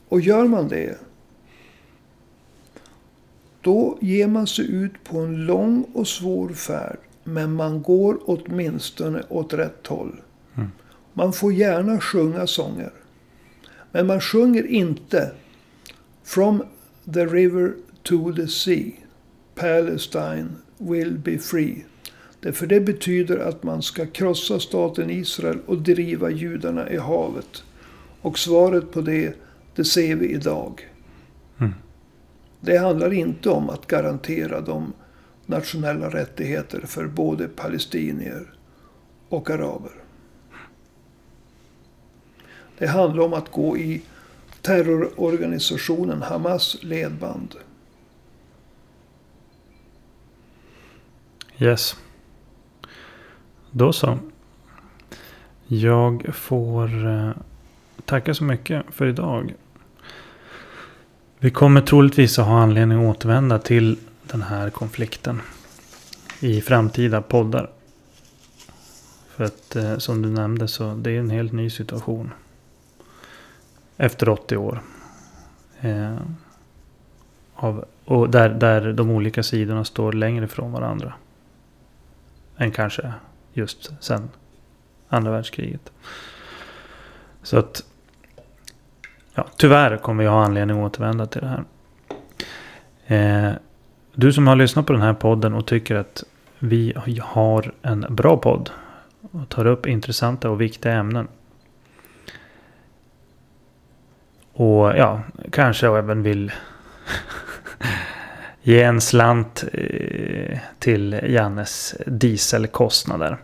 Och 0.09 0.21
gör 0.21 0.47
man 0.47 0.69
det. 0.69 0.99
Då 3.61 3.99
ger 4.01 4.27
man 4.27 4.47
sig 4.47 4.71
ut 4.75 5.05
på 5.05 5.19
en 5.19 5.47
lång 5.47 5.85
och 5.93 6.09
svår 6.09 6.49
färd. 6.49 6.99
Men 7.25 7.53
man 7.53 7.83
går 7.83 8.19
åtminstone 8.25 9.23
åt 9.29 9.53
rätt 9.53 9.87
håll. 9.87 10.21
Man 11.19 11.33
får 11.33 11.53
gärna 11.53 12.01
sjunga 12.01 12.47
sånger. 12.47 12.93
Men 13.93 14.07
man 14.07 14.21
sjunger 14.21 14.67
inte 14.67 15.31
From 16.25 16.63
the 17.15 17.27
river 17.27 17.75
to 18.03 18.33
the 18.33 18.49
sea. 18.49 18.93
Palestine 19.55 20.49
will 20.77 21.19
be 21.19 21.39
free. 21.39 21.85
Därför 22.41 22.67
det 22.67 22.81
betyder 22.81 23.39
att 23.39 23.63
man 23.63 23.83
ska 23.83 24.07
krossa 24.07 24.61
staten 24.61 25.11
Israel 25.11 25.59
och 25.67 25.79
driva 25.79 26.31
judarna 26.31 26.91
i 26.91 26.97
havet. 26.97 27.65
Och 28.21 28.39
svaret 28.39 28.93
på 28.93 29.01
det, 29.01 29.35
det 29.75 29.85
ser 29.85 30.17
vi 30.17 30.33
idag. 30.33 30.89
Mm. 31.61 31.73
Det 32.61 32.79
handlar 32.79 33.13
inte 33.13 33.51
om 33.51 33.71
att 33.71 33.87
garantera 33.87 34.61
de 34.61 34.93
nationella 35.47 36.09
rättigheter 36.09 36.81
för 36.81 37.07
både 37.07 37.49
palestinier 37.49 38.55
och 39.29 39.51
araber. 39.51 40.08
Det 42.79 42.87
handlar 42.87 43.25
om 43.25 43.35
att 43.35 43.53
gå 43.53 43.77
i 43.79 44.03
terrororganisationen 44.63 46.23
Hamas 46.23 46.77
ledband. 46.83 47.55
Yes. 51.59 51.97
Då 53.71 53.93
så. 53.93 54.19
Jag 55.67 56.27
får 56.35 57.07
eh, 57.07 57.31
tacka 58.05 58.35
så 58.35 58.45
mycket 58.45 58.83
för 58.91 59.07
idag. 59.07 59.55
Vi 61.39 61.51
kommer 61.51 61.81
troligtvis 61.81 62.39
att 62.39 62.47
ha 62.47 62.61
anledning 62.61 62.99
att 62.99 63.17
återvända 63.17 63.59
till 63.59 63.99
den 64.23 64.43
här 64.43 64.71
konflikten. 64.71 65.41
I 66.41 66.61
framtida 66.61 67.23
poddar. 67.23 67.71
För 69.29 69.45
att 69.45 69.77
eh, 69.77 69.99
som 69.99 70.23
du 70.23 70.29
nämnde 70.29 70.69
så 70.69 70.95
det 70.95 71.11
är 71.11 71.19
en 71.19 71.31
helt 71.31 71.53
ny 71.53 71.71
situation. 71.71 72.31
Efter 74.01 74.29
80 74.29 74.57
år. 74.57 74.81
Eh, 75.81 76.17
av, 77.55 77.85
och 78.05 78.31
där, 78.31 78.49
där 78.49 78.93
de 78.93 79.11
olika 79.11 79.43
sidorna 79.43 79.85
står 79.85 80.13
längre 80.13 80.49
från 80.49 80.73
varandra. 80.73 81.15
Än 82.57 82.71
kanske 82.71 83.13
just 83.53 83.93
sen 84.01 84.29
andra 85.09 85.31
världskriget. 85.31 85.93
Så 87.43 87.59
att 87.59 87.85
ja, 89.35 89.47
tyvärr 89.57 89.97
kommer 89.97 90.23
vi 90.23 90.29
ha 90.29 90.45
anledning 90.45 90.79
att 90.79 90.87
återvända 90.93 91.27
till 91.27 91.41
det 91.41 91.49
här. 91.49 91.65
Eh, 93.07 93.53
du 94.15 94.33
som 94.33 94.47
har 94.47 94.57
lyssnat 94.57 94.87
på 94.87 94.93
den 94.93 95.03
här 95.03 95.15
podden 95.15 95.55
och 95.55 95.67
tycker 95.67 95.95
att 95.95 96.25
vi 96.59 96.93
har 97.21 97.73
en 97.83 98.07
bra 98.09 98.37
podd. 98.37 98.71
Och 99.21 99.49
tar 99.49 99.67
upp 99.67 99.87
intressanta 99.87 100.51
och 100.51 100.61
viktiga 100.61 100.93
ämnen. 100.93 101.29
Och 104.59 104.97
ja, 104.97 105.21
kanske 105.53 105.87
även 105.87 106.23
vill 106.23 106.53
ge 108.63 108.83
en 108.83 109.01
slant 109.01 109.65
eh, 109.73 110.59
till 110.79 111.21
Jannes 111.27 111.95
dieselkostnader. 112.07 113.37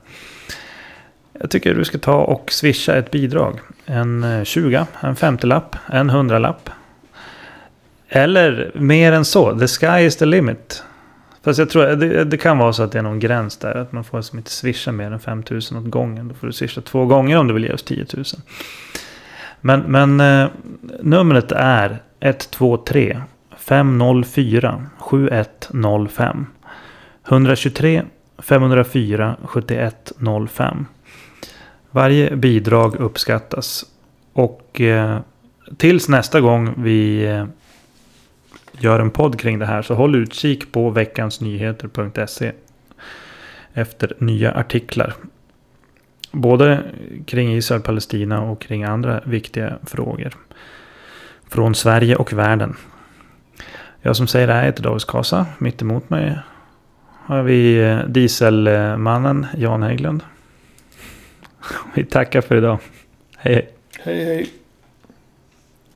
Jag 1.40 1.50
tycker 1.50 1.74
du 1.74 1.84
ska 1.84 1.98
ta 1.98 2.16
och 2.16 2.52
swisha 2.52 2.96
ett 2.96 3.10
bidrag. 3.10 3.60
En 3.86 4.24
eh, 4.24 4.44
20, 4.44 4.86
en 5.00 5.16
50-lapp, 5.16 5.76
en 5.86 6.10
100-lapp. 6.10 6.70
Eller 8.08 8.72
mer 8.74 9.12
än 9.12 9.24
så. 9.24 9.58
The 9.58 9.68
sky 9.68 10.06
is 10.06 10.16
the 10.16 10.26
limit. 10.26 10.84
Fast 11.44 11.58
jag 11.58 11.70
tror 11.70 11.86
det, 11.86 12.24
det 12.24 12.36
kan 12.36 12.58
vara 12.58 12.72
så 12.72 12.82
att 12.82 12.92
det 12.92 12.98
är 12.98 13.02
någon 13.02 13.20
gräns 13.20 13.56
där. 13.56 13.74
Att 13.74 13.92
man 13.92 14.04
får 14.04 14.18
liksom 14.18 14.38
inte 14.38 14.50
swisha 14.50 14.92
mer 14.92 15.10
än 15.10 15.20
5000 15.20 15.78
åt 15.78 15.90
gången. 15.90 16.28
Då 16.28 16.34
får 16.34 16.46
du 16.46 16.52
swisha 16.52 16.80
två 16.80 17.06
gånger 17.06 17.36
om 17.36 17.48
du 17.48 17.54
vill 17.54 17.64
ge 17.64 17.72
oss 17.72 17.82
10 17.82 18.06
000. 18.14 18.24
Men, 19.66 19.80
men 19.80 20.20
eh, 20.20 20.48
numret 21.00 21.52
är 21.52 22.02
123 22.20 23.20
504 23.56 24.86
7105. 24.98 26.46
123 27.28 28.02
504 28.38 29.36
7105. 29.44 30.86
Varje 31.90 32.36
bidrag 32.36 32.94
uppskattas. 32.96 33.84
Och 34.32 34.80
eh, 34.80 35.18
tills 35.76 36.08
nästa 36.08 36.40
gång 36.40 36.74
vi 36.76 37.26
eh, 37.26 37.46
gör 38.72 39.00
en 39.00 39.10
podd 39.10 39.40
kring 39.40 39.58
det 39.58 39.66
här 39.66 39.82
så 39.82 39.94
håll 39.94 40.14
utkik 40.14 40.72
på 40.72 40.90
veckansnyheter.se 40.90 42.52
efter 43.74 44.12
nya 44.18 44.52
artiklar. 44.52 45.14
Både 46.34 46.82
kring 47.26 47.52
Israel, 47.52 47.82
Palestina 47.82 48.42
och 48.42 48.60
kring 48.60 48.84
andra 48.84 49.20
viktiga 49.24 49.78
frågor. 49.82 50.32
Från 51.48 51.74
Sverige 51.74 52.16
och 52.16 52.32
världen. 52.32 52.76
Jag 54.02 54.16
som 54.16 54.26
säger 54.26 54.46
det 54.46 54.52
här 54.52 54.64
heter 54.64 54.82
David 54.82 55.06
Kasa. 55.06 55.46
Mitt 55.58 55.82
emot 55.82 56.10
mig 56.10 56.38
har 57.26 57.42
vi 57.42 57.82
eh, 57.82 57.98
dieselmannen 57.98 59.46
Jan 59.56 59.82
Hägglund. 59.82 60.22
Vi 61.94 62.04
tackar 62.04 62.40
för 62.40 62.56
idag. 62.56 62.78
Hej 63.36 63.54
hej. 63.54 63.68
Hej 64.04 64.24
hej. 64.24 64.63